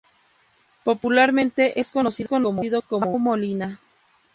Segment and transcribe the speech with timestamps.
[0.83, 3.79] Popularmente es conocido como "Mao Molina".